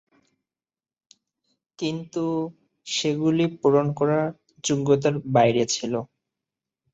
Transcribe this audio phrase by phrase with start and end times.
[1.79, 2.23] কিন্তু,
[2.87, 4.19] সেগুলি পূরণ করা
[4.63, 5.93] যোগ্যতার বাইরে ছিল।